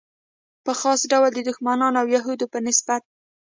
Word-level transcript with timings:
په 0.65 0.71
خاص 0.79 0.99
ډول 1.11 1.29
د 1.33 1.39
دښمنانو 1.49 1.97
او 2.01 2.07
یهودو 2.15 2.45
په 2.53 2.59
نسبت. 2.67 3.01